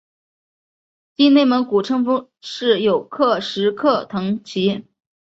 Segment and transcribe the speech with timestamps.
[1.15, 4.83] 今内蒙古赤峰市有克什克腾旗。